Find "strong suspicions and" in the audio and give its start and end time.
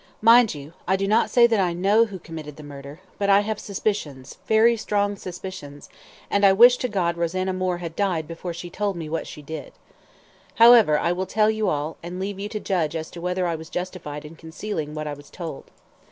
4.75-6.43